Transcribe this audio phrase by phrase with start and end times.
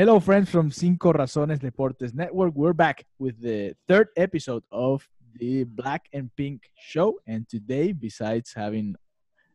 [0.00, 2.54] Hello, friends from Cinco Razones Deportes Network.
[2.54, 7.20] We're back with the third episode of the Black and Pink show.
[7.26, 8.96] And today, besides having,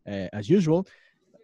[0.07, 0.85] uh, as usual,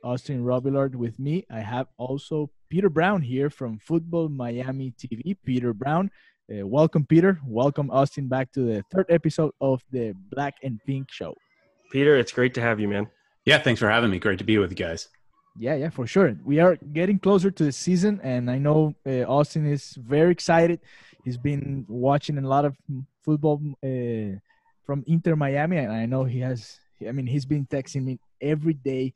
[0.03, 5.35] Austin Robillard with me, I have also Peter Brown here from Football Miami TV.
[5.43, 6.11] Peter Brown,
[6.53, 7.39] uh, welcome, Peter.
[7.43, 11.33] Welcome, Austin, back to the third episode of the Black and Pink show.
[11.91, 13.07] Peter, it's great to have you, man.
[13.45, 14.19] Yeah, thanks for having me.
[14.19, 15.07] Great to be with you guys.
[15.57, 16.35] Yeah, yeah, for sure.
[16.45, 20.79] We are getting closer to the season, and I know uh, Austin is very excited.
[21.23, 22.75] He's been watching a lot of
[23.21, 24.39] football uh,
[24.85, 26.79] from Inter Miami, and I know he has.
[27.07, 29.13] I mean, he's been texting me every day.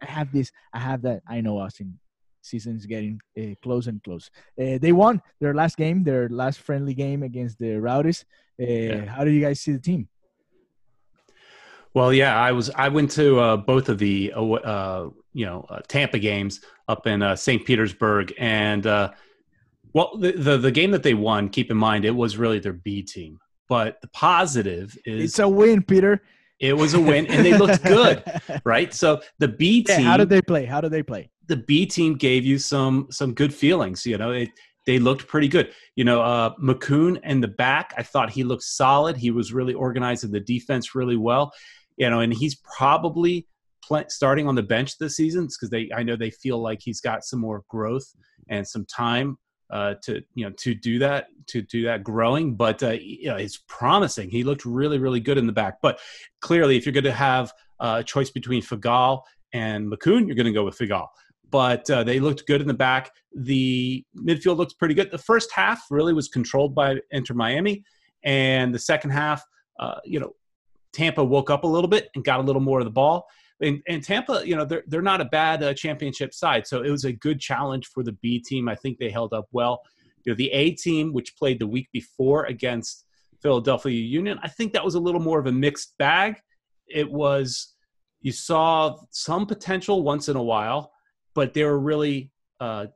[0.00, 1.22] I have this, I have that.
[1.28, 1.98] I know Austin.
[2.44, 4.28] Season is getting uh, close and close.
[4.60, 8.24] Uh, they won their last game, their last friendly game against the Rowdies.
[8.60, 9.04] Uh, yeah.
[9.04, 10.08] How do you guys see the team?
[11.94, 12.70] Well, yeah, I was.
[12.70, 17.22] I went to uh, both of the uh, you know uh, Tampa games up in
[17.22, 17.64] uh, St.
[17.64, 19.12] Petersburg, and uh,
[19.92, 21.48] well, the, the, the game that they won.
[21.48, 23.38] Keep in mind, it was really their B team.
[23.68, 26.22] But the positive is it's a win, Peter.
[26.60, 28.22] It was a win, and they looked good,
[28.64, 28.92] right?
[28.94, 30.00] So the B team.
[30.00, 30.64] Yeah, how did they play?
[30.64, 31.30] How did they play?
[31.48, 34.06] The B team gave you some some good feelings.
[34.06, 34.50] You know, it,
[34.86, 35.72] they looked pretty good.
[35.96, 39.16] You know, uh, Makoun and the back, I thought he looked solid.
[39.16, 41.52] He was really organizing the defense really well
[41.96, 43.46] you know, and he's probably
[43.92, 47.00] play, starting on the bench this season because they I know they feel like he's
[47.00, 48.06] got some more growth
[48.48, 49.36] and some time
[49.70, 52.54] uh, to you know to do that to do that growing.
[52.54, 54.30] But uh, you know, it's promising.
[54.30, 55.78] He looked really really good in the back.
[55.82, 56.00] But
[56.40, 60.52] clearly, if you're going to have a choice between Figal and Makoun, you're going to
[60.52, 61.08] go with Figal.
[61.50, 63.10] But uh, they looked good in the back.
[63.34, 65.10] The midfield looked pretty good.
[65.10, 67.84] The first half really was controlled by Inter Miami,
[68.24, 69.42] and the second half,
[69.78, 70.34] uh, you know,
[70.92, 73.26] Tampa woke up a little bit and got a little more of the ball.
[73.62, 76.66] And, and Tampa, you know, they're, they're not a bad uh, championship side.
[76.66, 78.68] So it was a good challenge for the B team.
[78.68, 79.82] I think they held up well.
[80.24, 83.06] You know, the A team, which played the week before against
[83.40, 86.36] Philadelphia Union, I think that was a little more of a mixed bag.
[86.88, 87.74] It was,
[88.20, 90.92] you saw some potential once in a while,
[91.34, 92.30] but they were really
[92.60, 92.86] uh,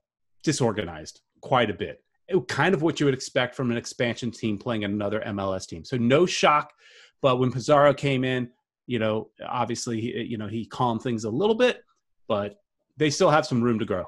[0.42, 2.02] disorganized quite a bit.
[2.28, 5.84] It, kind of what you would expect from an expansion team playing another MLS team.
[5.84, 6.72] So no shock
[7.22, 8.50] but when Pizarro came in,
[8.86, 11.84] you know, obviously, he, you know, he calmed things a little bit,
[12.28, 12.60] but
[12.96, 14.04] they still have some room to grow.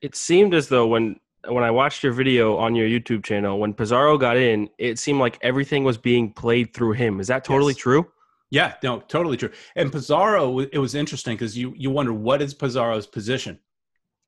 [0.00, 1.16] It seemed as though when
[1.48, 5.18] when I watched your video on your YouTube channel, when Pizarro got in, it seemed
[5.18, 7.18] like everything was being played through him.
[7.18, 7.80] Is that totally yes.
[7.80, 8.06] true?
[8.50, 9.50] Yeah, no, totally true.
[9.76, 13.58] And Pizarro, it was interesting because you you wonder what is Pizarro's position,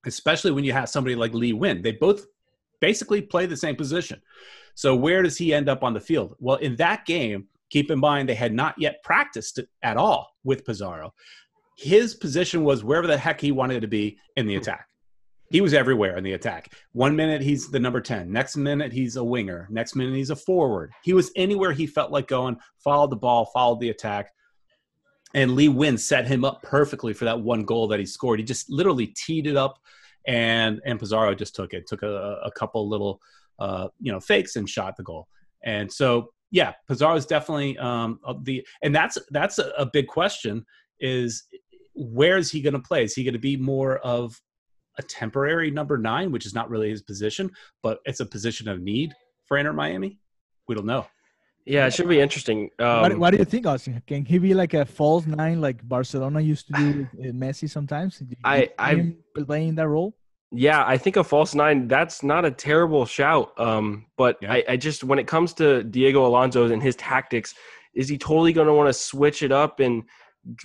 [0.06, 1.82] especially when you have somebody like Lee Nguyen.
[1.82, 2.26] They both
[2.80, 4.20] basically play the same position.
[4.74, 6.36] So where does he end up on the field?
[6.40, 10.64] Well, in that game, Keep in mind, they had not yet practiced at all with
[10.64, 11.12] Pizarro.
[11.76, 14.86] His position was wherever the heck he wanted to be in the attack.
[15.50, 16.72] He was everywhere in the attack.
[16.92, 18.30] One minute he's the number 10.
[18.30, 19.66] Next minute he's a winger.
[19.72, 20.92] Next minute he's a forward.
[21.02, 24.30] He was anywhere he felt like going, followed the ball, followed the attack.
[25.34, 28.38] And Lee Nguyen set him up perfectly for that one goal that he scored.
[28.38, 29.80] He just literally teed it up
[30.28, 33.20] and and Pizarro just took it, took a, a couple little
[33.58, 35.26] uh, you know fakes and shot the goal.
[35.64, 40.64] And so yeah, Pizarro is definitely um, the, and that's that's a, a big question.
[41.00, 41.48] Is
[41.94, 43.02] where is he going to play?
[43.02, 44.40] Is he going to be more of
[44.96, 47.50] a temporary number nine, which is not really his position,
[47.82, 49.12] but it's a position of need
[49.46, 50.20] for Inter Miami?
[50.68, 51.06] We don't know.
[51.66, 52.70] Yeah, it should be interesting.
[52.78, 54.00] Um, what, what, do you think, Austin?
[54.06, 58.22] Can he be like a false nine, like Barcelona used to do with Messi sometimes?
[58.44, 60.14] I I playing that role.
[60.56, 63.58] Yeah, I think a false nine, that's not a terrible shout.
[63.58, 64.52] Um, but yeah.
[64.52, 67.54] I, I, just, when it comes to Diego Alonso and his tactics,
[67.94, 70.04] is he totally going to want to switch it up and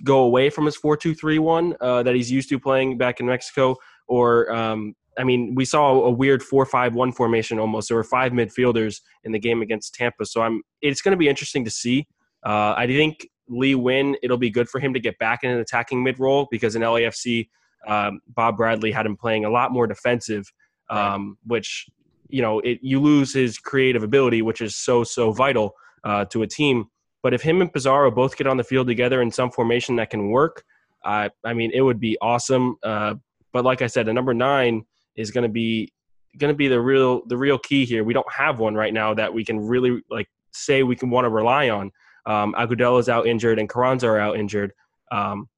[0.04, 3.20] go away from his 4 2 3 1 uh, that he's used to playing back
[3.20, 3.76] in Mexico?
[4.08, 7.90] Or, um, I mean, we saw a weird 4 5 1 formation almost.
[7.90, 10.26] There were five midfielders in the game against Tampa.
[10.26, 12.08] So I'm, it's going to be interesting to see.
[12.46, 15.60] Uh, I think Lee Nguyen, it'll be good for him to get back in an
[15.60, 17.48] attacking mid role because in LAFC,
[17.88, 20.52] um, Bob Bradley had him playing a lot more defensive,
[20.90, 21.88] um, which
[22.28, 25.74] you know it, you lose his creative ability, which is so so vital
[26.04, 26.86] uh, to a team.
[27.22, 30.10] But if him and Pizarro both get on the field together in some formation that
[30.10, 30.64] can work,
[31.04, 32.78] uh, I mean, it would be awesome.
[32.82, 33.16] Uh,
[33.52, 34.86] but like I said, the number nine
[35.16, 35.92] is going to be
[36.38, 38.04] going to be the real the real key here.
[38.04, 41.26] We don't have one right now that we can really like say we can want
[41.26, 41.92] to rely on.
[42.26, 44.74] Um, is out injured and Carranza are out injured.
[45.12, 45.50] Um,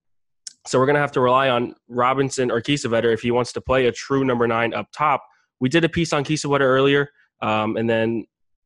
[0.68, 3.62] so we're going to have to rely on Robinson or Kiesewetter if he wants to
[3.62, 5.24] play a true number nine up top.
[5.60, 7.10] We did a piece on Kiesewetter earlier,
[7.42, 8.26] um, and then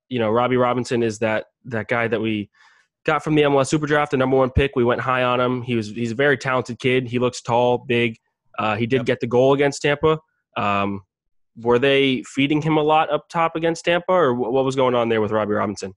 [0.09, 2.49] you know Robbie Robinson is that that guy that we
[3.05, 4.71] got from the MLS Super Draft, the number one pick.
[4.75, 5.61] We went high on him.
[5.61, 7.07] He was he's a very talented kid.
[7.07, 8.17] He looks tall, big.
[8.57, 9.05] Uh, he did yep.
[9.05, 10.19] get the goal against Tampa.
[10.57, 11.01] Um,
[11.57, 15.09] were they feeding him a lot up top against Tampa, or what was going on
[15.09, 15.93] there with Robbie Robinson?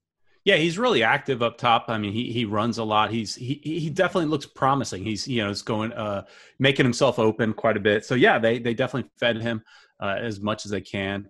[0.48, 1.84] Yeah, he's really active up top.
[1.88, 3.10] I mean, he he runs a lot.
[3.10, 5.04] He's he he definitely looks promising.
[5.04, 6.24] He's you know, he's going uh
[6.58, 8.06] making himself open quite a bit.
[8.06, 9.62] So yeah, they they definitely fed him
[10.00, 11.28] uh, as much as they can.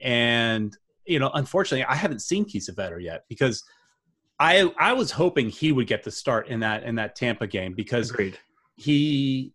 [0.00, 3.64] And you know, unfortunately, I haven't seen Kiesewetter yet because
[4.38, 7.74] I I was hoping he would get the start in that in that Tampa game
[7.74, 8.38] because Agreed.
[8.76, 9.52] he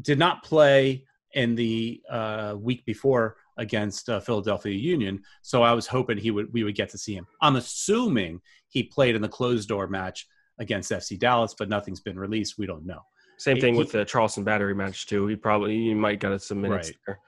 [0.00, 5.22] did not play in the uh, week before against uh, Philadelphia Union.
[5.42, 7.26] So I was hoping he would we would get to see him.
[7.40, 10.26] I'm assuming he played in the closed door match
[10.58, 12.58] against FC Dallas, but nothing's been released.
[12.58, 13.00] We don't know.
[13.38, 15.26] Same thing he, with the Charleston Battery match too.
[15.26, 16.96] He probably he might get some minutes right.
[17.06, 17.18] there.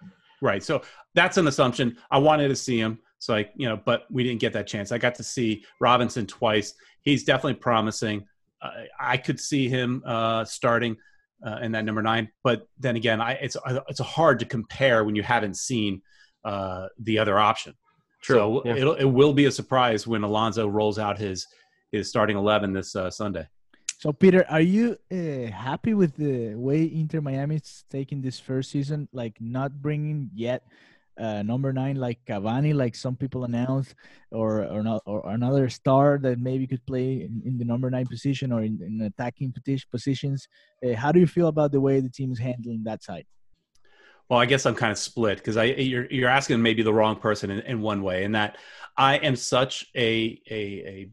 [0.41, 0.63] Right.
[0.63, 0.83] So
[1.15, 1.97] that's an assumption.
[2.11, 2.99] I wanted to see him.
[3.19, 4.93] So I, you know, but we didn't get that chance.
[4.93, 6.75] I got to see Robinson twice.
[7.03, 8.27] He's definitely promising.
[8.63, 10.97] Uh, I could see him uh, starting
[11.45, 12.29] uh, in that number nine.
[12.43, 13.57] But then again, I, it's
[13.89, 16.03] it's hard to compare when you haven't seen
[16.45, 17.75] uh, the other option.
[18.23, 18.37] True.
[18.37, 18.77] So yeah.
[18.77, 21.47] it'll, it will be a surprise when Alonso rolls out his
[21.93, 23.47] his starting eleven this uh, Sunday.
[23.99, 28.71] So Peter, are you uh, happy with the way Inter Miami is taking this first
[28.71, 29.09] season?
[29.13, 30.63] Like not bringing yet
[31.19, 33.95] uh, number nine like Cavani, like some people announced,
[34.31, 38.07] or or not, or another star that maybe could play in, in the number nine
[38.07, 39.55] position or in, in attacking
[39.91, 40.49] positions.
[40.85, 43.27] Uh, how do you feel about the way the team is handling that side?
[44.29, 47.17] Well, I guess I'm kind of split because I you're you're asking maybe the wrong
[47.17, 48.59] person in, in one way, in that
[48.97, 51.11] I am such a a, a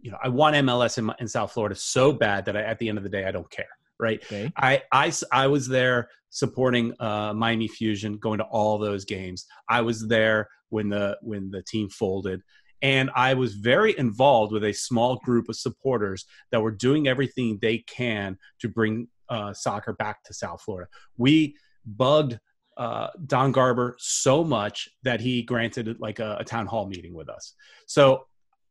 [0.00, 2.88] you know I want MLS in, in South Florida so bad that I, at the
[2.88, 3.68] end of the day I don't care
[4.00, 4.22] right?
[4.24, 4.50] Okay.
[4.56, 9.46] I, I, I was there supporting uh, Miami Fusion, going to all those games.
[9.68, 12.42] I was there when the when the team folded,
[12.82, 17.58] and I was very involved with a small group of supporters that were doing everything
[17.60, 20.88] they can to bring uh, soccer back to South Florida.
[21.16, 22.38] We bugged
[22.76, 27.28] uh, Don Garber so much that he granted like a, a, town hall meeting with
[27.28, 27.54] us.
[27.86, 28.26] So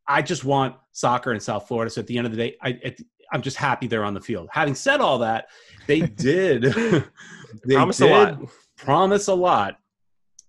[0.08, 1.92] I just want soccer in South Florida.
[1.92, 2.98] So at the end of the day, I, at,
[3.32, 4.50] I'm just happy they're on the field.
[4.52, 5.48] Having said all that,
[5.88, 6.64] they did
[7.66, 8.42] they promise did a lot.
[8.78, 9.78] Promise a lot.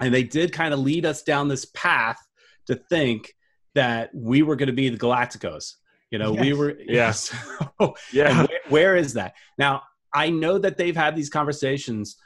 [0.00, 2.18] And they did kind of lead us down this path
[2.66, 3.34] to think
[3.74, 5.74] that we were going to be the Galacticos.
[6.10, 6.42] You know, yes.
[6.42, 7.34] we were yes.
[7.80, 8.46] So, yeah.
[8.46, 9.34] Where, where is that?
[9.58, 9.82] Now,
[10.12, 12.16] I know that they've had these conversations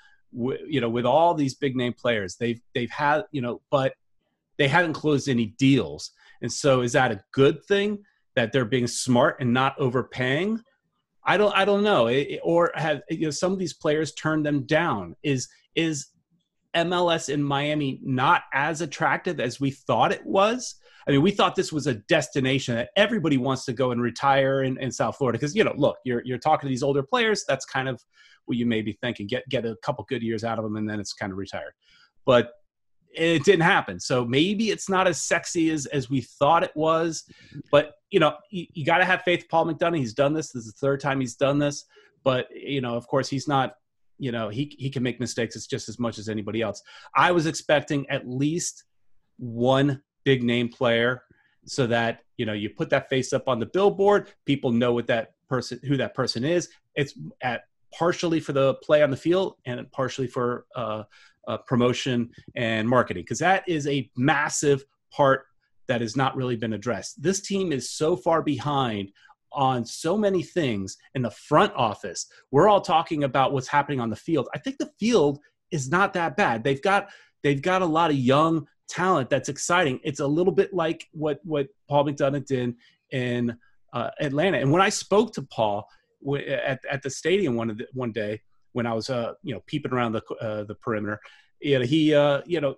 [0.66, 2.36] you know with all these big name players.
[2.36, 3.94] They've they've had, you know, but
[4.58, 6.10] they haven't closed any deals.
[6.42, 8.02] And so is that a good thing?
[8.36, 10.60] That they're being smart and not overpaying.
[11.25, 12.08] I don't I don't know.
[12.08, 15.16] It, or have you know some of these players turned them down?
[15.22, 16.08] Is is
[16.76, 20.76] MLS in Miami not as attractive as we thought it was?
[21.06, 24.62] I mean, we thought this was a destination that everybody wants to go and retire
[24.62, 27.44] in, in South Florida because you know, look, you're you're talking to these older players.
[27.46, 28.02] That's kind of
[28.46, 29.26] what you may be thinking.
[29.26, 31.75] Get get a couple good years out of them, and then it's kind of retired.
[32.25, 32.52] But
[33.14, 34.00] it didn't happen.
[34.00, 37.25] So maybe it's not as sexy as as we thought it was.
[37.70, 39.46] But you know, you, you got to have faith.
[39.50, 40.52] Paul McDonough, he's done this.
[40.52, 41.84] This is the third time he's done this.
[42.22, 43.75] But you know, of course, he's not.
[44.19, 45.56] You know, he he can make mistakes.
[45.56, 46.82] It's just as much as anybody else.
[47.16, 48.84] I was expecting at least
[49.38, 51.25] one big name player,
[51.66, 54.32] so that you know you put that face up on the billboard.
[54.44, 56.69] People know what that person, who that person is.
[56.94, 57.64] It's at
[57.96, 61.05] partially for the play on the field and partially for uh,
[61.49, 65.47] uh, promotion and marketing because that is a massive part
[65.87, 67.23] that has not really been addressed.
[67.23, 69.11] This team is so far behind
[69.52, 72.26] on so many things in the front office.
[72.50, 74.49] We're all talking about what's happening on the field.
[74.54, 75.38] I think the field
[75.71, 76.64] is not that bad.
[76.64, 77.11] They've got
[77.42, 80.00] they've got a lot of young talent that's exciting.
[80.02, 82.75] It's a little bit like what what Paul McDonough did
[83.12, 83.57] in
[83.92, 84.59] uh, Atlanta.
[84.59, 85.87] And when I spoke to Paul
[86.49, 88.40] at at the stadium one the, one day,
[88.75, 91.19] when I was uh, you know peeping around the uh, the perimeter.
[91.61, 92.76] You know, he uh, you know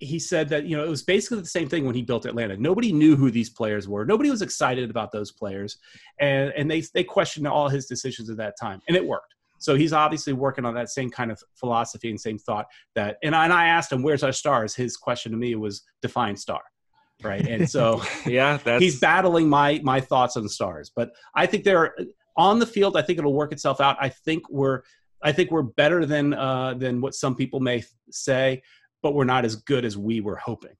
[0.00, 2.56] he said that you know it was basically the same thing when he built Atlanta.
[2.56, 4.04] Nobody knew who these players were.
[4.04, 5.78] Nobody was excited about those players,
[6.20, 9.34] and and they they questioned all his decisions at that time, and it worked.
[9.58, 13.16] So he's obviously working on that same kind of philosophy and same thought that.
[13.22, 16.36] And I, and I asked him, "Where's our stars?" His question to me was, "Define
[16.36, 16.60] star."
[17.22, 18.82] Right, and so yeah, that's...
[18.82, 20.90] he's battling my my thoughts on the stars.
[20.94, 21.94] But I think there
[22.36, 23.96] on the field, I think it'll work itself out.
[24.00, 24.82] I think we're
[25.22, 28.62] I think we're better than uh, than what some people may say,
[29.02, 30.76] but we're not as good as we were hoping.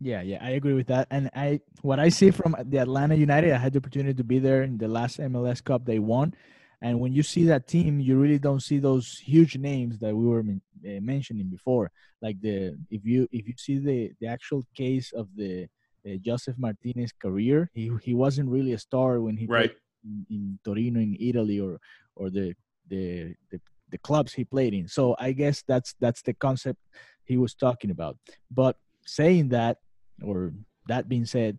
[0.00, 1.08] Yeah, yeah, I agree with that.
[1.10, 4.38] And I what I see from the Atlanta United, I had the opportunity to be
[4.38, 6.34] there in the last MLS Cup they won.
[6.82, 10.24] And when you see that team, you really don't see those huge names that we
[10.24, 11.90] were uh, mentioning before.
[12.22, 15.66] Like the if you if you see the the actual case of the
[16.06, 19.72] uh, Josef Martinez career, he he wasn't really a star when he right
[20.04, 21.80] in, in Torino in Italy or
[22.16, 22.54] or the,
[22.88, 24.88] the the the clubs he played in.
[24.88, 26.78] So I guess that's that's the concept
[27.24, 28.16] he was talking about.
[28.50, 28.76] But
[29.06, 29.78] saying that,
[30.22, 30.52] or
[30.88, 31.58] that being said,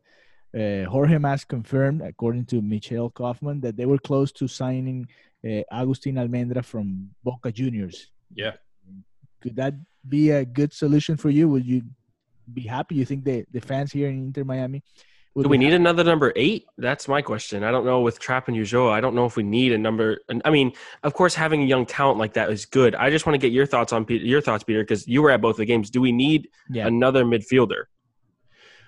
[0.56, 5.08] uh, Jorge Mas confirmed, according to Michelle Kaufman, that they were close to signing
[5.46, 8.12] uh, Agustin Almendra from Boca Juniors.
[8.34, 8.54] Yeah.
[9.42, 9.74] Could that
[10.08, 11.48] be a good solution for you?
[11.50, 11.82] Would you
[12.54, 12.96] be happy?
[12.96, 14.84] You think the, the fans here in Inter Miami
[15.40, 16.66] do we need another number eight?
[16.78, 17.64] That's my question.
[17.64, 18.92] I don't know with Trapp and Ulloa.
[18.92, 20.20] I don't know if we need a number.
[20.44, 20.74] I mean,
[21.04, 22.96] of course, having a young talent like that is good.
[22.96, 25.42] I just want to get your thoughts on your thoughts, Peter, because you were at
[25.42, 25.90] both the games.
[25.90, 26.86] Do we need yeah.
[26.86, 27.84] another midfielder?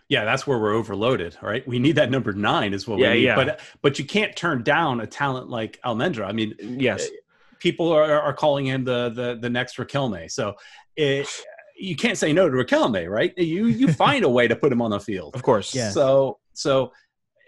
[0.09, 1.65] Yeah, that's where we're overloaded, right?
[1.65, 3.23] We need that number nine, is what yeah, we need.
[3.23, 3.35] Yeah.
[3.35, 6.27] But but you can't turn down a talent like Almendra.
[6.27, 7.09] I mean, yes, eh,
[7.59, 10.29] people are, are calling him the the the next Riquelme.
[10.29, 10.55] So
[10.97, 11.27] it,
[11.77, 13.37] you can't say no to Riquelme, right?
[13.37, 15.35] You you find a way to put him on the field.
[15.35, 15.73] Of course.
[15.73, 15.89] Yeah.
[15.89, 16.91] So so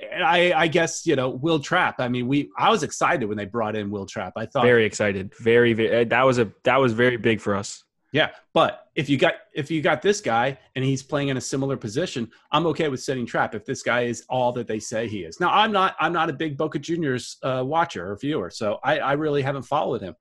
[0.01, 1.99] I, I guess you know Wil Trapp.
[1.99, 4.33] I mean, we I was excited when they brought in Wil Trapp.
[4.35, 7.83] I thought very excited, very, very that was a that was very big for us.
[8.11, 11.41] Yeah, but if you got if you got this guy and he's playing in a
[11.41, 15.07] similar position, I'm okay with setting Trapp if this guy is all that they say
[15.09, 15.39] he is.
[15.41, 18.99] Now, I'm not I'm not a big Boca Juniors uh, watcher or viewer, so I,
[18.99, 20.15] I really haven't followed him.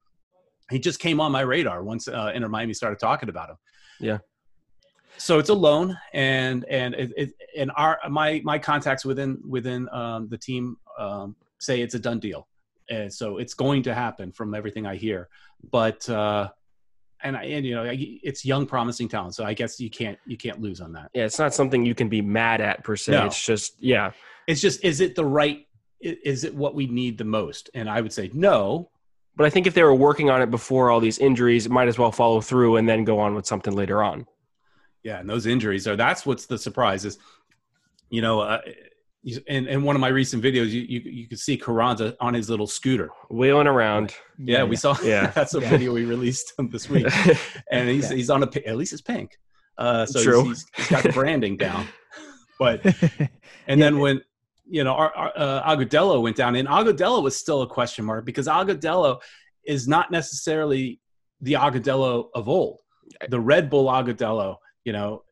[0.71, 3.57] He just came on my radar once uh, Inter Miami started talking about him.
[4.01, 4.19] Yeah.
[5.17, 9.89] So it's a loan, and and it, it, and our my my contacts within within
[9.91, 12.49] um, the team um, say it's a done deal,
[12.91, 15.29] and so it's going to happen from everything I hear.
[15.71, 16.49] But uh,
[17.23, 20.37] and I, and you know it's young, promising talent, so I guess you can't you
[20.37, 21.11] can't lose on that.
[21.15, 23.13] Yeah, it's not something you can be mad at per se.
[23.13, 23.27] No.
[23.27, 24.13] It's just yeah,
[24.47, 25.67] it's just is it the right?
[26.01, 27.71] Is it what we need the most?
[27.75, 28.91] And I would say no,
[29.37, 31.89] but I think if they were working on it before all these injuries, it might
[31.89, 34.27] as well follow through and then go on with something later on.
[35.03, 37.19] Yeah, and those injuries are that's what's the surprise is,
[38.11, 38.61] you know, uh,
[39.47, 42.51] in, in one of my recent videos, you, you, you could see Carranza on his
[42.51, 44.15] little scooter wheeling around.
[44.39, 44.65] Yeah, yeah.
[44.65, 44.97] we saw.
[45.03, 45.71] Yeah, that's a yeah.
[45.71, 47.07] video we released this week,
[47.71, 48.17] and he's yeah.
[48.17, 49.39] he's on a at least it's pink.
[49.77, 50.45] Uh, so True.
[50.45, 51.89] He's, he's got the branding down.
[52.59, 52.85] But
[53.67, 54.23] and then when
[54.69, 58.25] you know, our, our uh, Agudelo went down, and Agudelo was still a question mark
[58.25, 59.21] because Agudelo
[59.67, 61.01] is not necessarily
[61.41, 62.79] the Agudelo of old.
[63.29, 65.23] The Red Bull Agudelo, you know,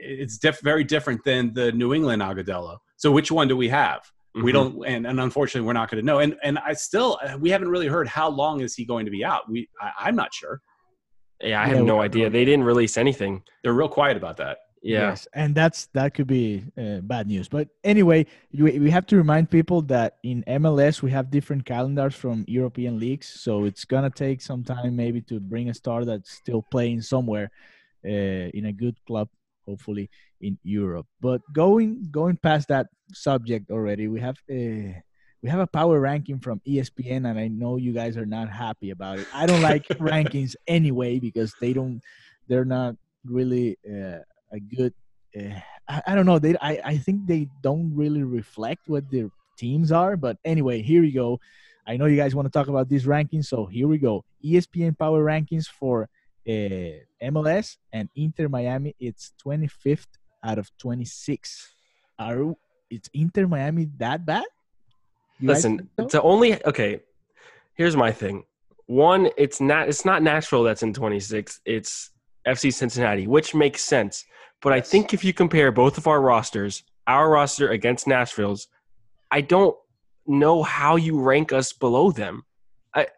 [0.00, 2.78] it's diff- very different than the New England Agudelo.
[2.96, 4.00] So which one do we have?
[4.36, 4.44] Mm-hmm.
[4.44, 6.18] We don't, and, and unfortunately, we're not going to know.
[6.18, 9.24] And and I still, we haven't really heard how long is he going to be
[9.24, 9.50] out.
[9.50, 10.60] We, I, am not sure.
[11.40, 12.28] Yeah, I have no idea.
[12.30, 13.42] They didn't release anything.
[13.62, 14.58] They're real quiet about that.
[14.86, 15.10] Yeah.
[15.10, 17.48] Yes, and that's that could be uh, bad news.
[17.48, 18.24] But anyway,
[18.54, 23.00] we, we have to remind people that in MLS we have different calendars from European
[23.00, 27.02] leagues, so it's gonna take some time maybe to bring a star that's still playing
[27.02, 27.50] somewhere
[28.04, 29.28] uh, in a good club,
[29.66, 30.08] hopefully
[30.40, 31.08] in Europe.
[31.20, 35.00] But going going past that subject already, we have a uh,
[35.42, 38.90] we have a power ranking from ESPN, and I know you guys are not happy
[38.90, 39.26] about it.
[39.34, 42.00] I don't like rankings anyway because they don't
[42.46, 43.78] they're not really.
[43.82, 44.22] Uh,
[44.52, 44.94] a good.
[45.36, 46.38] Uh, I, I, don't know.
[46.38, 50.16] They I, I think they don't really reflect what their teams are.
[50.16, 51.40] But anyway, here we go.
[51.86, 54.24] I know you guys want to talk about these rankings, so here we go.
[54.44, 56.08] ESPN Power Rankings for
[56.48, 58.94] uh, MLS and Inter Miami.
[58.98, 60.06] It's 25th
[60.42, 61.68] out of 26.
[62.18, 62.54] Are
[62.90, 64.44] it's Inter Miami that bad?
[65.38, 67.00] You Listen, the only okay.
[67.74, 68.44] Here's my thing.
[68.86, 71.60] One, it's not it's not Nashville that's in 26.
[71.64, 72.10] It's
[72.46, 74.24] FC Cincinnati, which makes sense.
[74.62, 78.68] But I think if you compare both of our rosters, our roster against Nashville's,
[79.30, 79.76] I don't
[80.26, 82.44] know how you rank us below them.
[82.94, 83.08] I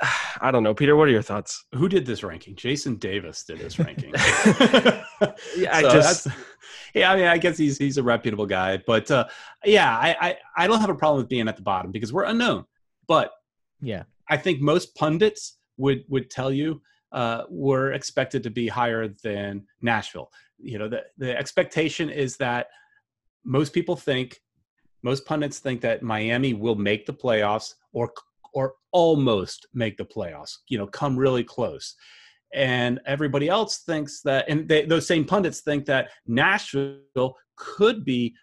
[0.40, 0.96] I don't know, Peter.
[0.96, 1.64] What are your thoughts?
[1.74, 2.56] Who did this ranking?
[2.56, 4.10] Jason Davis did this ranking.
[5.56, 6.28] yeah, I so just
[6.94, 7.12] yeah.
[7.12, 9.26] I mean, I guess he's he's a reputable guy, but uh,
[9.64, 12.24] yeah, I, I I don't have a problem with being at the bottom because we're
[12.24, 12.64] unknown.
[13.06, 13.32] But
[13.80, 16.82] yeah, I think most pundits would would tell you
[17.12, 20.30] uh, were expected to be higher than Nashville.
[20.58, 22.68] You know, the, the expectation is that
[23.44, 24.40] most people think,
[25.02, 28.12] most pundits think that Miami will make the playoffs or
[28.52, 30.58] or almost make the playoffs.
[30.68, 31.94] You know, come really close.
[32.52, 38.34] And everybody else thinks that, and they, those same pundits think that Nashville could be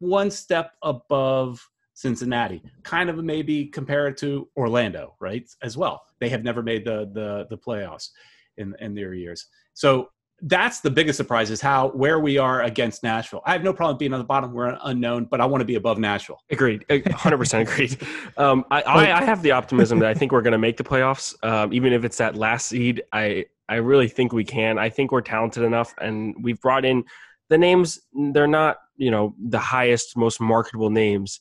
[0.00, 2.62] one step above Cincinnati.
[2.82, 5.48] Kind of maybe compare it to Orlando, right?
[5.62, 6.02] As well.
[6.20, 8.08] They have never made the the the playoffs
[8.56, 9.46] in in their years.
[9.74, 10.08] So
[10.44, 13.42] that's the biggest surprise is how where we are against Nashville.
[13.46, 14.52] I have no problem being on the bottom.
[14.52, 16.38] We're unknown, but I want to be above Nashville.
[16.50, 17.96] Agreed, hundred percent agreed.
[18.38, 20.84] Um, I, I, I, have the optimism that I think we're going to make the
[20.84, 23.02] playoffs, um, even if it's that last seed.
[23.12, 24.78] I I really think we can.
[24.78, 27.04] I think we're talented enough, and we've brought in
[27.50, 28.00] the names.
[28.14, 31.40] They're not you know the highest, most marketable names,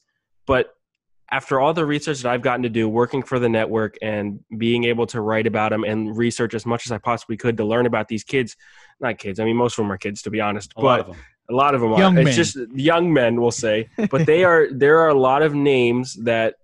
[0.51, 0.75] but
[1.33, 4.83] after all the research that I've gotten to do working for the network and being
[4.83, 7.85] able to write about them and research as much as I possibly could to learn
[7.85, 8.57] about these kids,
[8.99, 10.99] not kids, I mean, most of them are kids, to be honest, A but lot
[10.99, 11.15] of them.
[11.49, 12.23] a lot of them Young are.
[12.23, 12.27] men.
[12.27, 14.67] It's just young men, we'll say, but they are.
[14.71, 16.55] There are a lot of names that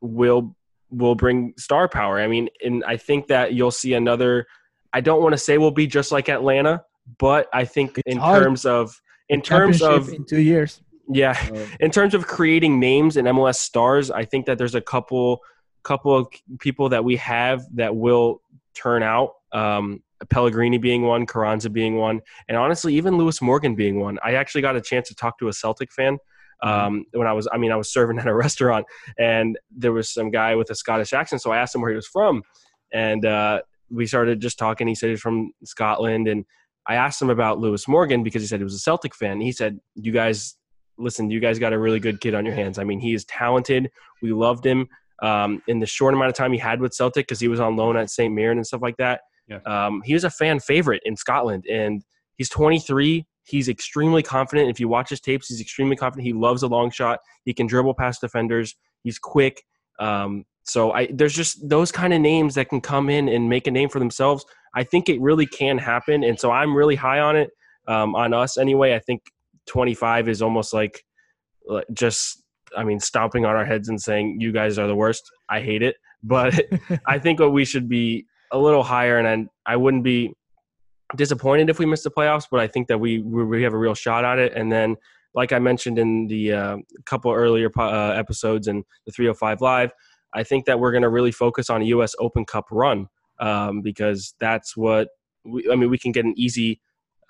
[0.00, 0.56] will
[0.90, 2.18] will bring star power.
[2.18, 4.46] I mean, and I think that you'll see another.
[4.92, 6.82] I don't want to say we'll be just like Atlanta,
[7.18, 8.42] but I think It's in hard.
[8.42, 10.80] terms of in terms of in two years.
[11.08, 14.80] Yeah, So, in terms of creating names and MLS stars, I think that there's a
[14.80, 15.40] couple
[15.82, 18.42] couple of people that we have that will
[18.74, 19.32] turn out.
[19.52, 24.18] Um, Pellegrini being one, Carranza being one, and honestly, even Lewis Morgan being one.
[24.22, 26.18] I actually got a chance to talk to a Celtic fan
[26.62, 27.48] um, when I was.
[27.52, 28.86] I mean, I was serving at a restaurant,
[29.18, 31.42] and there was some guy with a Scottish accent.
[31.42, 32.42] So I asked him where he was from,
[32.92, 34.88] and uh, we started just talking.
[34.88, 36.44] He said he's from Scotland, and
[36.86, 39.40] I asked him about Lewis Morgan because he said he was a Celtic fan.
[39.40, 40.57] He said, "You guys
[40.98, 42.78] listen, you guys got a really good kid on your hands.
[42.78, 43.90] I mean, he is talented.
[44.22, 44.88] We loved him
[45.22, 47.76] um, in the short amount of time he had with Celtic because he was on
[47.76, 48.32] loan at St.
[48.32, 49.22] Mirren and stuff like that.
[49.48, 49.60] Yeah.
[49.66, 52.02] Um, he was a fan favorite in Scotland, and
[52.36, 53.26] he's 23.
[53.44, 54.68] He's extremely confident.
[54.68, 56.26] If you watch his tapes, he's extremely confident.
[56.26, 57.20] He loves a long shot.
[57.44, 58.76] He can dribble past defenders.
[59.04, 59.62] He's quick.
[59.98, 63.66] Um, so I, there's just those kind of names that can come in and make
[63.66, 64.44] a name for themselves.
[64.74, 67.50] I think it really can happen, and so I'm really high on it.
[67.86, 68.94] Um, on us anyway.
[68.94, 69.22] I think
[69.68, 71.04] 25 is almost like
[71.92, 72.42] just
[72.76, 75.30] I mean stomping on our heads and saying you guys are the worst.
[75.48, 76.58] I hate it, but
[77.06, 80.32] I think what we should be a little higher, and I, I wouldn't be
[81.16, 82.46] disappointed if we missed the playoffs.
[82.50, 84.52] But I think that we we we have a real shot at it.
[84.54, 84.96] And then,
[85.34, 89.92] like I mentioned in the uh, couple earlier uh, episodes and the 305 live,
[90.34, 92.14] I think that we're going to really focus on a U.S.
[92.18, 93.08] Open Cup run
[93.40, 95.08] um, because that's what
[95.44, 95.90] we, I mean.
[95.90, 96.80] We can get an easy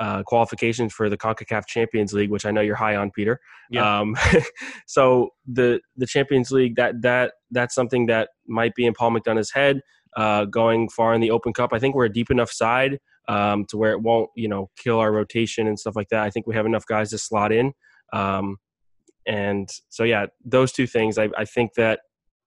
[0.01, 3.41] uh, qualifications for the CONCACAF Champions League, which I know you're high on, Peter.
[3.71, 4.01] Yeah.
[4.01, 4.17] Um,
[4.87, 9.53] so the the Champions League that that that's something that might be in Paul McDonough's
[9.53, 9.81] head.
[10.17, 13.67] Uh, going far in the Open Cup, I think we're a deep enough side um,
[13.67, 16.23] to where it won't, you know, kill our rotation and stuff like that.
[16.23, 17.73] I think we have enough guys to slot in.
[18.13, 18.57] Um,
[19.27, 21.19] and so, yeah, those two things.
[21.19, 22.01] I, I think that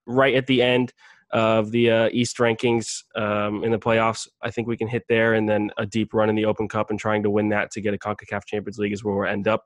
[0.07, 0.91] right at the end
[1.33, 5.33] of the uh, East rankings um, in the playoffs, I think we can hit there,
[5.33, 7.81] and then a deep run in the Open Cup and trying to win that to
[7.81, 9.63] get a Concacaf Champions League is where we'll end up.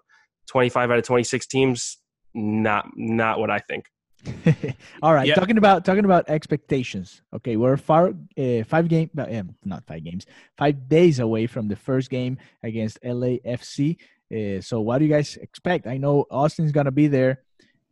[0.47, 1.97] Twenty-five out of twenty-six teams,
[2.35, 3.85] not not what I think.
[5.03, 5.35] All right, Yeah.
[5.35, 7.21] talking about talking about expectations.
[7.33, 10.25] Okay, we're far uh, five game, uh, um, not five games,
[10.57, 13.97] five days away from the first game against LAFC.
[14.33, 15.85] Uh, so, what do you guys expect?
[15.87, 17.43] I know Austin's gonna be there,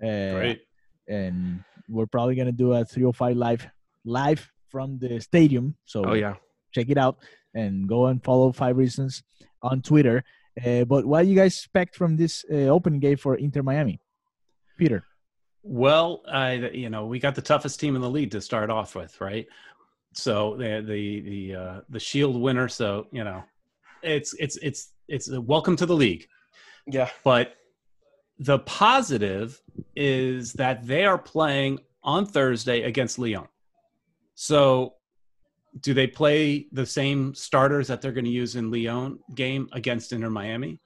[0.01, 0.61] uh, Great.
[1.07, 3.67] and we're probably gonna do a 305 live
[4.05, 5.75] live from the stadium.
[5.85, 6.35] So, Oh yeah,
[6.71, 7.17] check it out
[7.53, 9.23] and go and follow Five Reasons
[9.61, 10.23] on Twitter.
[10.63, 13.99] Uh, but what do you guys expect from this uh, opening game for Inter Miami,
[14.77, 15.03] Peter?
[15.63, 18.95] Well, I you know we got the toughest team in the league to start off
[18.95, 19.47] with, right?
[20.13, 22.67] So the the the uh, the Shield winner.
[22.67, 23.43] So you know,
[24.01, 26.27] it's it's it's it's a welcome to the league.
[26.87, 27.09] yeah.
[27.23, 27.55] But
[28.39, 29.61] the positive
[29.95, 33.47] is that they are playing on Thursday against León.
[34.35, 34.95] So
[35.79, 40.11] do they play the same starters that they're going to use in León game against
[40.13, 40.79] Inter Miami?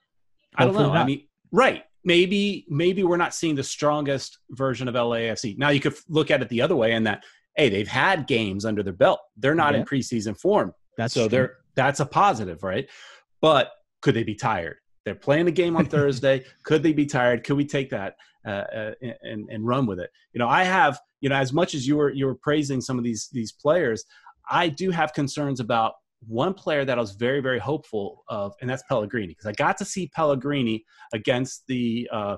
[0.56, 0.92] I don't know.
[0.92, 1.84] I mean, right.
[2.04, 5.58] Maybe maybe we're not seeing the strongest version of LAFC.
[5.58, 7.24] Now you could look at it the other way and that
[7.56, 9.20] hey, they've had games under their belt.
[9.36, 10.74] They're not in preseason form.
[10.96, 11.30] That's so true.
[11.30, 12.88] they're that's a positive, right?
[13.42, 14.78] But could they be tired?
[15.08, 16.44] They're playing the game on Thursday.
[16.64, 17.46] Could they be tired?
[17.46, 18.92] Could we take that uh, uh,
[19.24, 20.10] and and run with it?
[20.34, 22.98] You know, I have you know as much as you were you were praising some
[22.98, 24.04] of these these players,
[24.52, 25.94] I do have concerns about
[26.28, 29.78] one player that I was very very hopeful of, and that's Pellegrini because I got
[29.78, 32.36] to see Pellegrini against the uh,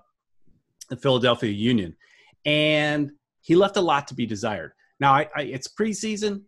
[0.91, 1.97] the Philadelphia Union,
[2.45, 3.09] and
[3.41, 4.73] he left a lot to be desired.
[4.99, 6.43] Now I, I, it's preseason,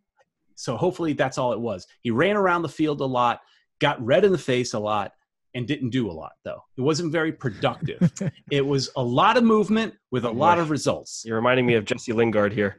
[0.53, 1.87] so hopefully that's all it was.
[2.01, 3.39] He ran around the field a lot,
[3.79, 5.13] got red in the face a lot,
[5.53, 6.63] and didn't do a lot though.
[6.77, 8.11] It wasn't very productive.
[8.51, 10.61] it was a lot of movement with a Oh, lot boy.
[10.61, 11.23] of results.
[11.25, 12.77] You're reminding me of Jesse Lingard here.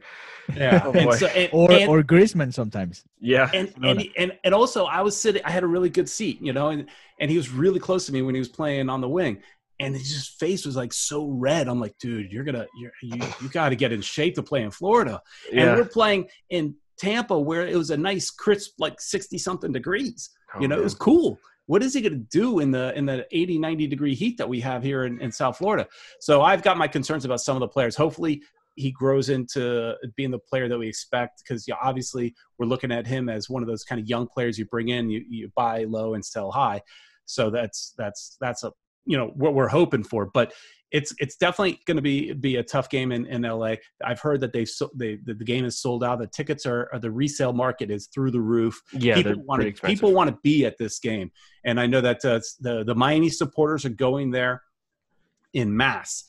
[0.55, 3.03] Yeah, Oh, and so and, or and, or Griezmann sometimes.
[3.19, 4.05] Yeah, and, and, no.
[4.17, 5.43] and and also I was sitting.
[5.45, 8.13] I had a really good seat, you know, and and he was really close to
[8.13, 9.41] me when he was playing on the wing,
[9.79, 11.67] and his face was like so red.
[11.67, 14.63] I'm like, dude, you're gonna you're, you you got to get in shape to play
[14.63, 15.75] in Florida, and yeah.
[15.75, 20.29] we're playing in Tampa where it was a nice crisp like 60 something degrees.
[20.55, 21.39] Oh, you know, it was cool.
[21.65, 24.49] What is he going to do in the in the 80 90 degree heat that
[24.49, 25.87] we have here in, in South Florida?
[26.19, 27.95] So I've got my concerns about some of the players.
[27.95, 28.41] Hopefully
[28.75, 33.05] he grows into being the player that we expect because yeah, obviously we're looking at
[33.05, 35.83] him as one of those kind of young players you bring in, you, you buy
[35.83, 36.81] low and sell high.
[37.25, 38.71] So that's that's that's a
[39.05, 40.25] you know what we're hoping for.
[40.25, 40.53] But
[40.93, 43.75] it's it's definitely going to be be a tough game in, in LA.
[44.05, 46.19] I've heard that they've so, they the, the game is sold out.
[46.19, 48.79] The tickets are, are, the resale market is through the roof.
[48.93, 51.31] Yeah, people want to people want to be at this game,
[51.65, 54.61] and I know that uh, the the Miami supporters are going there
[55.53, 56.25] in mass.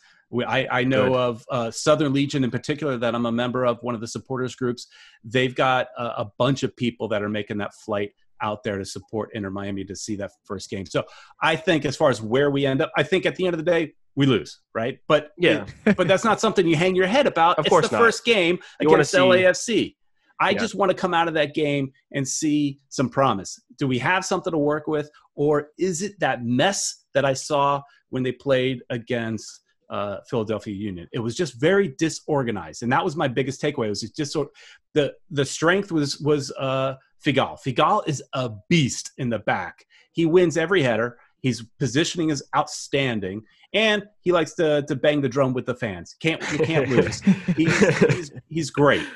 [0.48, 1.16] I, I know Good.
[1.16, 4.56] of uh, Southern Legion in particular that I'm a member of, one of the supporters
[4.56, 4.88] groups.
[5.22, 8.84] They've got a, a bunch of people that are making that flight out there to
[8.84, 10.86] support Inter Miami to see that first game.
[10.86, 11.04] So
[11.40, 13.64] I think as far as where we end up, I think at the end of
[13.64, 14.98] the day, we lose, right?
[15.08, 17.58] But yeah, it, but that's not something you hang your head about.
[17.58, 18.02] Of it's course the not.
[18.02, 19.96] first game you against see, LAFC.
[20.40, 20.58] I yeah.
[20.58, 23.60] just want to come out of that game and see some promise.
[23.78, 27.82] Do we have something to work with, or is it that mess that I saw
[28.10, 31.08] when they played against uh, Philadelphia Union?
[31.12, 33.86] It was just very disorganized, and that was my biggest takeaway.
[33.86, 34.48] It was just sort
[34.94, 37.58] the the strength was was uh, Figal.
[37.60, 39.86] Figal is a beast in the back.
[40.12, 41.18] He wins every header.
[41.44, 43.42] His positioning is outstanding,
[43.74, 46.16] and he likes to to bang the drum with the fans.
[46.18, 47.20] Can't you can't lose.
[47.56, 49.06] he's, he's, he's great.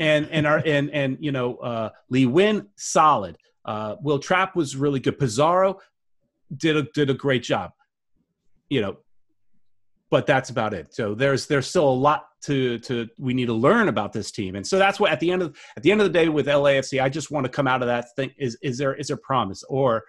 [0.00, 3.38] And and our and and you know uh, Lee Nguyen solid.
[3.64, 5.16] Uh, Wil Trapp was really good.
[5.16, 5.78] Pizarro
[6.56, 7.70] did a did a great job.
[8.68, 8.96] You know,
[10.10, 10.92] but that's about it.
[10.92, 14.56] So there's there's still a lot to to we need to learn about this team,
[14.56, 16.48] and so that's what at the end of at the end of the day with
[16.48, 18.32] LAFC, I just want to come out of that thing.
[18.38, 20.02] Is is there is there promise, or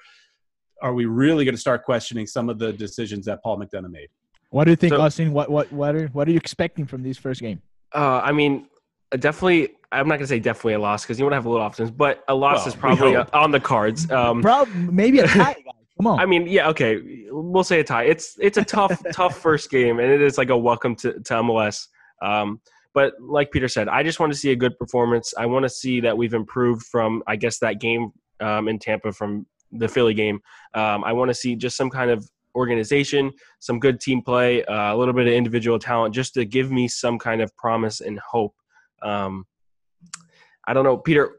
[0.81, 4.09] are we really going to start questioning some of the decisions that Paul McDonough made?
[4.51, 5.31] What do you think, so, Austin?
[5.31, 7.61] What what what are what are you expecting from this first game?
[7.93, 8.67] Uh, I mean,
[9.11, 9.75] definitely.
[9.91, 11.91] I'm not gonna say definitely a loss because you want to have a little options,
[11.91, 14.09] but a loss well, is probably on the cards.
[14.11, 15.55] Um, Probably maybe a tie.
[15.97, 16.19] Come on.
[16.19, 17.25] I mean, yeah, okay.
[17.29, 18.03] We'll say a tie.
[18.03, 21.33] It's it's a tough tough first game, and it is like a welcome to, to
[21.35, 21.87] MLS.
[22.21, 22.61] Um,
[22.93, 25.33] but like Peter said, I just want to see a good performance.
[25.37, 29.11] I want to see that we've improved from, I guess, that game um, in Tampa
[29.11, 30.39] from the Philly game.
[30.73, 34.93] Um, I want to see just some kind of organization, some good team play, uh,
[34.93, 38.19] a little bit of individual talent, just to give me some kind of promise and
[38.19, 38.55] hope.
[39.01, 39.45] Um,
[40.67, 41.37] I don't know, Peter,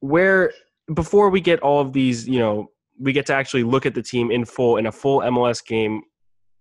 [0.00, 0.52] where
[0.94, 4.02] before we get all of these, you know, we get to actually look at the
[4.02, 6.02] team in full in a full MLS game.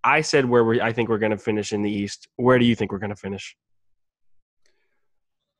[0.03, 2.27] I said where we I think we're going to finish in the East.
[2.37, 3.55] Where do you think we're going to finish?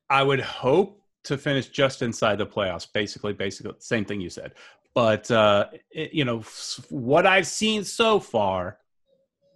[0.10, 2.88] I would hope to finish just inside the playoffs.
[2.92, 4.54] Basically, basically same thing you said.
[4.96, 6.44] But uh, it, you know
[6.90, 8.80] what I've seen so far,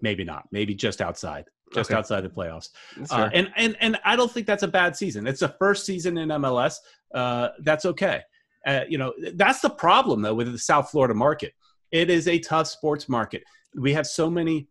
[0.02, 0.48] maybe not.
[0.52, 1.98] Maybe just outside, just okay.
[1.98, 2.70] outside the playoffs.
[3.10, 5.28] Uh, and and and I don't think that's a bad season.
[5.28, 6.76] It's the first season in MLS.
[7.14, 8.22] Uh, that's okay.
[8.66, 11.54] Uh, you know, that's the problem though with the South Florida market.
[11.92, 13.44] It is a tough sports market.
[13.76, 14.68] We have so many,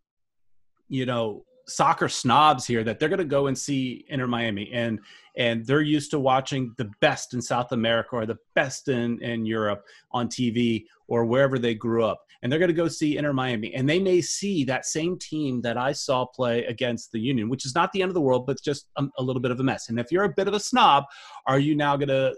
[0.89, 5.01] you know, soccer snobs here that they're going to go and see Inter Miami and
[5.37, 9.47] and they're used to watching the best in South America or the best in in
[9.47, 13.33] Europe on TV or wherever they grew up and they're going to go see Inter
[13.33, 17.49] Miami and they may see that same team that I saw play against the Union
[17.49, 19.61] which is not the end of the world but just a, a little bit of
[19.61, 21.05] a mess and if you're a bit of a snob
[21.47, 22.35] are you now going to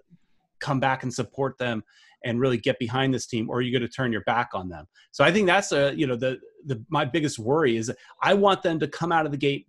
[0.61, 1.83] come back and support them
[2.25, 4.69] and really get behind this team or are you going to turn your back on
[4.69, 4.87] them?
[5.13, 8.63] So i think that's a you know the the my biggest worry is i want
[8.63, 9.67] them to come out of the gate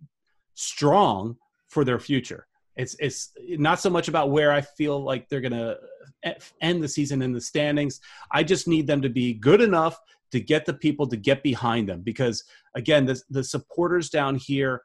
[0.54, 1.36] strong
[1.68, 2.46] for their future.
[2.76, 5.78] It's it's not so much about where i feel like they're going to
[6.60, 8.00] end the season in the standings.
[8.32, 9.98] I just need them to be good enough
[10.32, 14.82] to get the people to get behind them because again the, the supporters down here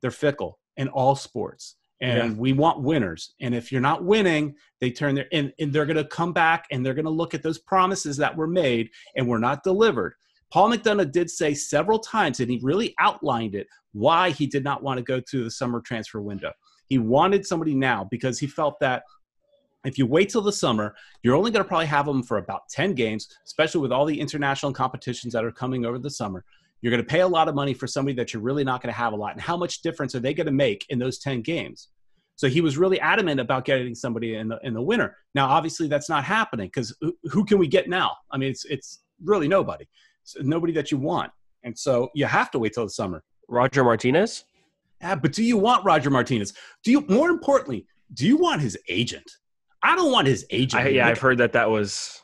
[0.00, 2.40] they're fickle in all sports and yeah.
[2.40, 5.96] we want winners and if you're not winning they turn their and, and they're going
[5.96, 9.26] to come back and they're going to look at those promises that were made and
[9.26, 10.14] were not delivered
[10.52, 14.82] paul mcdonough did say several times and he really outlined it why he did not
[14.82, 16.52] want to go to the summer transfer window
[16.86, 19.02] he wanted somebody now because he felt that
[19.84, 22.62] if you wait till the summer, you're only going to probably have them for about
[22.70, 26.44] 10 games, especially with all the international competitions that are coming over the summer.
[26.80, 28.92] You're going to pay a lot of money for somebody that you're really not going
[28.92, 29.32] to have a lot.
[29.32, 31.88] And how much difference are they going to make in those 10 games?
[32.38, 35.16] So he was really adamant about getting somebody in the in the winter.
[35.34, 38.16] Now, obviously, that's not happening because who, who, can we get now?
[38.30, 39.86] I mean, it's it's really nobody,
[40.22, 41.32] so nobody that you want,
[41.64, 43.24] and so you have to wait till the summer.
[43.48, 44.44] Roger Martinez.
[45.00, 46.52] Yeah, but do you want Roger Martinez?
[46.84, 49.28] Do you more importantly, do you want his agent?
[49.82, 50.84] I don't want his agent.
[50.84, 52.22] I, yeah, like, I've heard that that was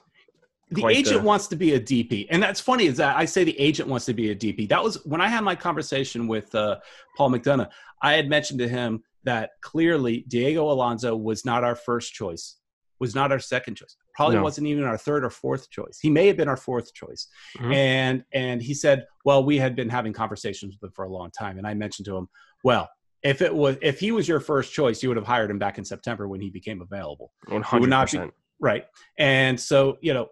[0.70, 1.26] the agent the...
[1.26, 2.86] wants to be a DP, and that's funny.
[2.86, 4.68] Is that I say the agent wants to be a DP.
[4.68, 6.78] That was when I had my conversation with uh,
[7.16, 7.68] Paul McDonough.
[8.02, 12.56] I had mentioned to him that clearly Diego Alonso was not our first choice,
[12.98, 14.42] was not our second choice, probably no.
[14.42, 15.98] wasn't even our third or fourth choice.
[16.00, 17.72] He may have been our fourth choice, mm-hmm.
[17.72, 21.30] and and he said, well, we had been having conversations with him for a long
[21.30, 22.28] time, and I mentioned to him,
[22.62, 22.88] well.
[23.22, 25.78] If it was, if he was your first choice, you would have hired him back
[25.78, 27.32] in September when he became available.
[27.48, 28.34] One hundred percent.
[28.60, 28.86] Right.
[29.18, 30.28] And so, you know,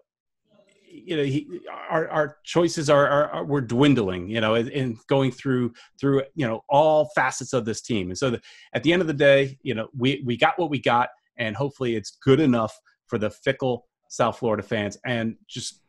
[0.93, 5.31] you know, he, our our choices are, are, are we're dwindling, you know, and going
[5.31, 8.09] through through you know all facets of this team.
[8.09, 8.41] And so, the,
[8.73, 11.55] at the end of the day, you know, we we got what we got, and
[11.55, 12.73] hopefully, it's good enough
[13.07, 15.81] for the fickle South Florida fans, and just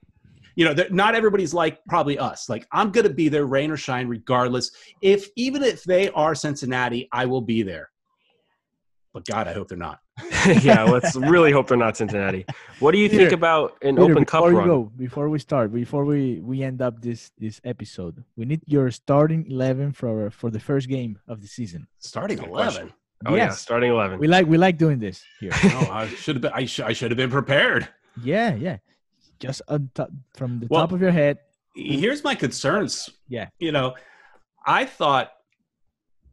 [0.57, 2.49] you know, not everybody's like probably us.
[2.49, 4.71] Like I'm going to be there, rain or shine, regardless.
[5.03, 7.91] If even if they are Cincinnati, I will be there.
[9.13, 10.01] But God, I hope they're not.
[10.63, 12.47] yeah, let's really hope they're not Cincinnati.
[12.79, 14.67] What do you Peter, think about an Peter, Open Cup run?
[14.67, 18.91] Go, before we start, before we we end up this this episode, we need your
[18.91, 21.89] starting eleven for for the first game of the season.
[21.99, 22.93] Starting eleven.
[23.27, 23.39] Oh yes.
[23.39, 24.19] yeah, starting eleven.
[24.19, 25.51] We like we like doing this here.
[25.53, 26.53] oh, I should have been.
[26.55, 27.89] I, sh- I should have been prepared.
[28.23, 28.79] Yeah, yeah
[29.39, 29.63] just
[29.95, 31.39] top, from the well, top of your head.
[31.75, 33.11] Here's my concerns.
[33.29, 33.49] Yeah.
[33.59, 33.95] You know,
[34.67, 35.33] I thought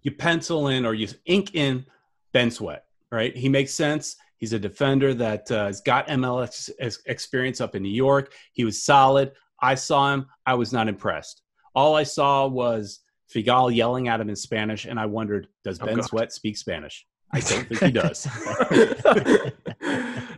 [0.02, 1.86] you pencil in or you ink in
[2.32, 3.36] Ben Sweat, right?
[3.36, 4.16] He makes sense.
[4.38, 6.70] He's a defender that uh, has got MLS
[7.06, 8.34] experience up in New York.
[8.54, 9.34] He was solid.
[9.62, 10.26] I saw him.
[10.46, 11.44] I was not impressed.
[11.76, 13.02] All I saw was
[13.34, 16.06] Figal yelling at him in Spanish, and I wondered, does oh, Ben God.
[16.06, 17.06] Sweat speak Spanish?
[17.32, 18.28] I don't think he does.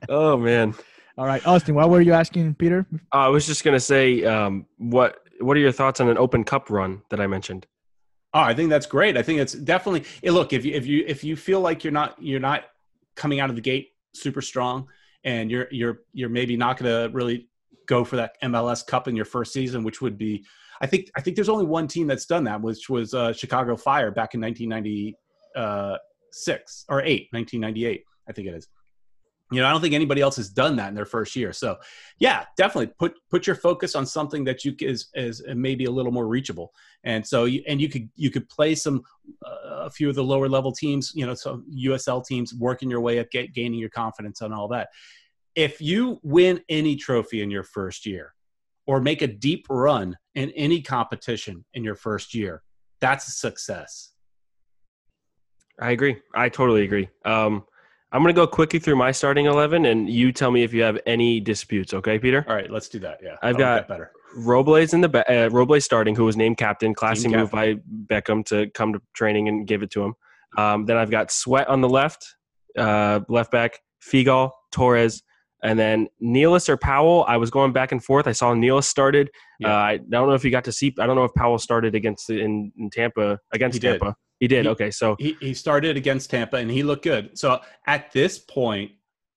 [0.09, 0.75] oh man.
[1.17, 2.85] All right, Austin, what were you asking, Peter?
[3.13, 6.43] Uh, I was just gonna say, um, what what are your thoughts on an Open
[6.43, 7.65] Cup run that I mentioned?
[8.33, 9.15] Oh, I think that's great.
[9.15, 10.05] I think it's definitely.
[10.29, 12.63] Look, if you if you if you feel like you're not you're not
[13.15, 14.87] coming out of the gate super strong,
[15.23, 17.47] and you're you're you're maybe not going to really
[17.85, 20.43] go for that MLS Cup in your first season, which would be,
[20.81, 23.75] I think I think there's only one team that's done that, which was uh, Chicago
[23.75, 25.15] Fire back in 1996
[25.55, 28.67] uh, or eight, 1998, I think it is
[29.53, 31.53] you know, I don't think anybody else has done that in their first year.
[31.53, 31.77] So,
[32.19, 36.11] yeah, definitely put put your focus on something that you is is maybe a little
[36.11, 36.73] more reachable.
[37.03, 39.03] And so, you, and you could you could play some
[39.45, 43.01] uh, a few of the lower level teams, you know, some USL teams, working your
[43.01, 44.89] way up, get, gaining your confidence and all that.
[45.55, 48.33] If you win any trophy in your first year,
[48.85, 52.63] or make a deep run in any competition in your first year,
[52.99, 54.11] that's a success.
[55.79, 56.17] I agree.
[56.35, 57.09] I totally agree.
[57.25, 57.65] Um,
[58.13, 60.83] I'm going to go quickly through my starting 11 and you tell me if you
[60.83, 62.45] have any disputes, okay, Peter?
[62.47, 63.19] All right, let's do that.
[63.23, 63.37] Yeah.
[63.41, 64.11] I've got better.
[64.35, 68.69] Robles in the uh, Robles starting who was named captain, classy move by Beckham to
[68.69, 70.13] come to training and give it to him.
[70.57, 72.35] Um, then I've got Sweat on the left,
[72.77, 75.23] uh, left back, Figal, Torres,
[75.63, 77.25] and then Nealis or Powell.
[77.27, 78.27] I was going back and forth.
[78.27, 79.31] I saw Nealis started.
[79.59, 79.73] Yeah.
[79.73, 80.93] Uh, I don't know if you got to see.
[80.99, 84.15] I don't know if Powell started against in, in Tampa against he Tampa.
[84.43, 84.65] He did.
[84.65, 87.39] He, okay, so he, he started against Tampa and he looked good.
[87.39, 88.91] So at this point,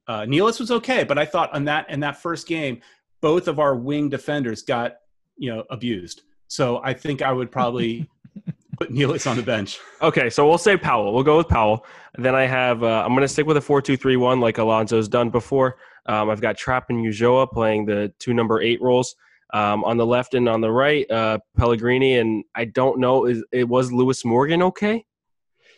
[0.09, 2.81] uh, Nealis was okay, but I thought on that in that first game,
[3.21, 4.97] both of our wing defenders got
[5.37, 6.23] you know abused.
[6.49, 8.11] So I think I would probably
[8.81, 9.79] put Nealis on the bench.
[10.03, 11.15] Okay, so we'll say Powell.
[11.15, 11.87] We'll go with Powell.
[12.19, 15.77] then I have uh, I'm going to stick with a four-two-three-one like Alonso's done before.
[16.07, 19.15] Um, I've got Trapp and Ulloa playing the two number eight roles.
[19.53, 23.45] Um, on the left and on the right, uh, Pellegrini, and I don't know, is
[23.53, 25.05] it was Lewis Morgan okay?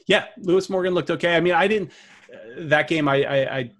[0.06, 1.36] Yeah, Lewis Morgan looked okay.
[1.36, 1.92] I mean, I didn't
[2.32, 3.08] uh, that game.
[3.08, 3.70] I, I,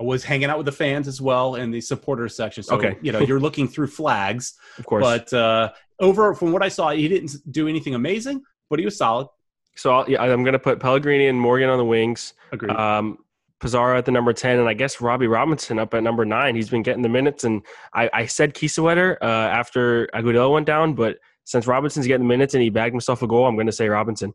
[0.00, 2.62] I was hanging out with the fans as well in the supporters section.
[2.62, 2.96] So okay.
[3.02, 5.02] you know, you're looking through flags, of course.
[5.02, 8.96] But uh, over from what I saw, he didn't do anything amazing, but he was
[8.96, 9.26] solid.
[9.74, 12.34] So I'll, yeah, I'm going to put Pellegrini and Morgan on the wings.
[12.52, 12.76] Agreed.
[12.76, 13.18] Um,
[13.60, 16.54] Pizarro at the number 10, and I guess Robbie Robinson up at number nine.
[16.54, 17.44] He's been getting the minutes.
[17.44, 22.28] And I, I said Kiesewetter uh, after Agudelo went down, but since Robinson's getting the
[22.28, 24.34] minutes and he bagged himself a goal, I'm going to say Robinson.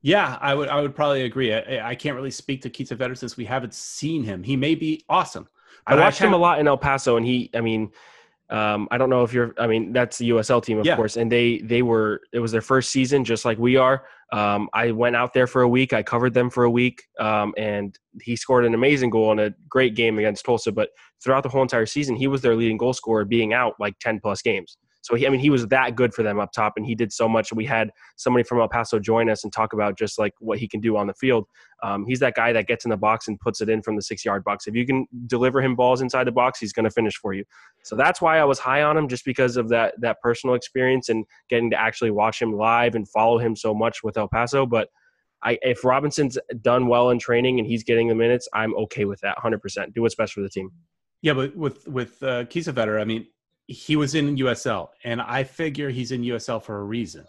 [0.00, 1.52] Yeah, I would I would probably agree.
[1.52, 4.44] I, I can't really speak to Kiesewetter since we haven't seen him.
[4.44, 5.48] He may be awesome.
[5.86, 7.90] I watched I him a lot in El Paso, and he, I mean,
[8.50, 9.54] um, I don't know if you're.
[9.58, 10.96] I mean, that's the USL team, of yeah.
[10.96, 12.22] course, and they they were.
[12.32, 14.04] It was their first season, just like we are.
[14.32, 15.92] Um, I went out there for a week.
[15.92, 19.50] I covered them for a week, um, and he scored an amazing goal in a
[19.68, 20.72] great game against Tulsa.
[20.72, 20.90] But
[21.22, 24.18] throughout the whole entire season, he was their leading goal scorer, being out like ten
[24.18, 24.78] plus games.
[25.08, 27.14] So he, I mean, he was that good for them up top, and he did
[27.14, 27.50] so much.
[27.50, 30.68] We had somebody from El Paso join us and talk about just like what he
[30.68, 31.46] can do on the field.
[31.82, 34.02] Um, he's that guy that gets in the box and puts it in from the
[34.02, 34.66] six yard box.
[34.66, 37.42] If you can deliver him balls inside the box, he's going to finish for you.
[37.84, 41.08] So that's why I was high on him, just because of that that personal experience
[41.08, 44.66] and getting to actually watch him live and follow him so much with El Paso.
[44.66, 44.90] But
[45.42, 49.20] I, if Robinson's done well in training and he's getting the minutes, I'm okay with
[49.20, 49.94] that 100%.
[49.94, 50.70] Do what's best for the team.
[51.22, 53.26] Yeah, but with with uh, Kiesewetter, I mean,
[53.68, 57.24] he was in USL, and I figure he's in USL for a reason.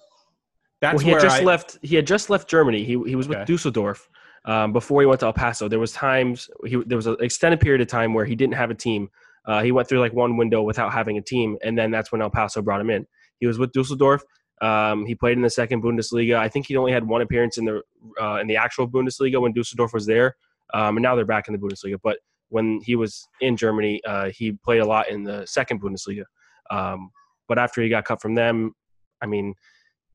[0.82, 1.78] That's well, he had just I, left.
[1.82, 2.84] He had just left Germany.
[2.86, 3.39] He he was okay.
[3.39, 4.10] with Dusseldorf
[4.45, 5.67] um, before he went to El Paso.
[5.67, 8.71] There was times he there was an extended period of time where he didn't have
[8.71, 9.10] a team.
[9.45, 12.21] Uh, he went through like one window without having a team, and then that's when
[12.21, 13.06] El Paso brought him in.
[13.39, 14.23] He was with Dusseldorf.
[14.62, 16.36] Um, he played in the second Bundesliga.
[16.36, 17.82] I think he only had one appearance in the
[18.21, 20.38] uh, in the actual Bundesliga when Dusseldorf was there,
[20.73, 21.97] um, and now they're back in the Bundesliga.
[22.02, 26.23] But when he was in Germany, uh, he played a lot in the second Bundesliga.
[26.69, 27.12] Um,
[27.47, 28.73] but after he got cut from them,
[29.21, 29.55] I mean,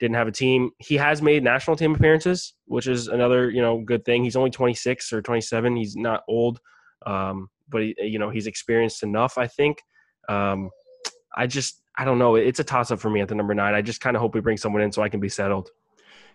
[0.01, 0.71] didn't have a team.
[0.79, 4.25] He has made national team appearances, which is another you know good thing.
[4.25, 5.77] He's only 26 or 27.
[5.77, 6.61] He's not old,
[7.07, 9.39] um, but he, you know he's experienced enough.
[9.39, 9.79] I think.
[10.29, 10.71] Um,
[11.37, 12.35] I just I don't know.
[12.35, 13.75] It's a toss up for me at the number nine.
[13.75, 15.71] I just kind of hope we bring someone in so I can be settled.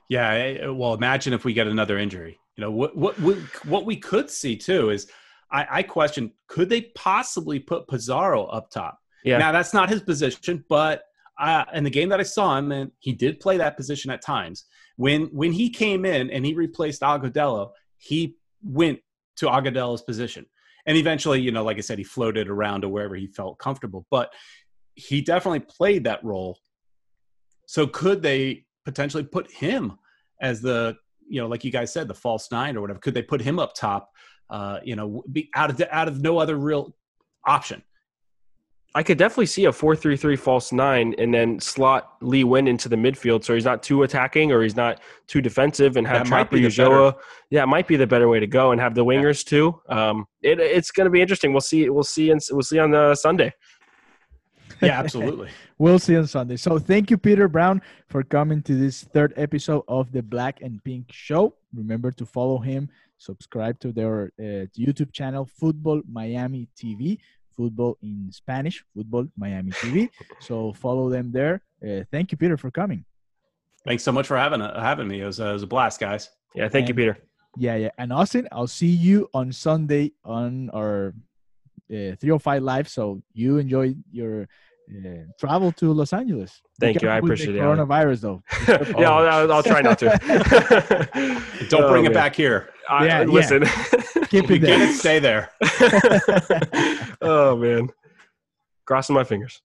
[0.09, 0.69] Yeah.
[0.69, 2.39] Well, imagine if we get another injury.
[2.55, 5.09] You know what what what, what we could see too is
[5.51, 8.99] I, I question could they possibly put Pizarro up top?
[9.23, 9.37] Yeah.
[9.37, 11.03] Now that's not his position, but
[11.39, 14.21] uh, in the game that I saw him, and he did play that position at
[14.21, 14.65] times.
[14.97, 18.99] When when he came in and he replaced Agudelo, he went
[19.37, 20.45] to Agudelo's position,
[20.85, 24.05] and eventually, you know, like I said, he floated around to wherever he felt comfortable.
[24.11, 24.33] But
[24.95, 26.59] he definitely played that role.
[27.67, 29.97] So could they potentially put him
[30.41, 30.97] as the
[31.29, 32.99] you know, like you guys said, the false nine or whatever?
[32.99, 34.09] Could they put him up top?
[34.49, 36.95] Uh, you know, be out of the, out of no other real
[37.45, 37.83] option.
[38.95, 42.95] I could definitely see a four-three-three false nine, and then slot Lee Nguyen into the
[42.95, 46.57] midfield, so he's not too attacking or he's not too defensive, and have Trapp or
[46.57, 47.15] Ulloa.
[47.51, 49.49] Yeah, it might be the better way to go, and have the wingers yeah.
[49.49, 49.81] too.
[49.89, 51.53] Um, it, it's going to be interesting.
[51.53, 51.87] We'll see.
[51.89, 52.31] We'll see.
[52.31, 53.53] And we'll see on the Sunday.
[54.81, 55.49] Yeah, absolutely.
[55.77, 56.55] we'll see on Sunday.
[56.55, 60.81] So thank you, Peter Brown, for coming to this third episode of the Black and
[60.85, 61.55] Pink Show.
[61.73, 67.19] Remember to follow him, subscribe to their uh, YouTube channel, Football Miami TV.
[67.55, 70.09] Football in Spanish, Football Miami TV.
[70.39, 71.61] So follow them there.
[71.83, 73.03] Uh, thank you, Peter, for coming.
[73.85, 75.21] Thanks so much for having uh, having me.
[75.21, 76.29] It was, uh, it was a blast, guys.
[76.55, 77.17] Yeah, thank and, you, Peter.
[77.57, 77.89] Yeah, yeah.
[77.97, 81.13] And Austin, I'll see you on Sunday on our
[81.91, 82.87] uh, 305 Live.
[82.87, 84.47] So you enjoy your
[84.91, 86.61] uh, travel to Los Angeles.
[86.79, 87.09] Thank you.
[87.09, 87.59] I appreciate it.
[87.59, 88.43] Coronavirus, though.
[88.99, 90.09] yeah, I'll, I'll, try not to.
[91.69, 92.11] Don't oh, bring man.
[92.11, 92.69] it back here.
[92.89, 93.63] I, yeah, listen.
[93.63, 94.25] Yeah.
[94.29, 94.81] Keep it there.
[94.81, 95.51] It, stay there.
[97.21, 97.89] oh man,
[98.85, 99.61] crossing my fingers.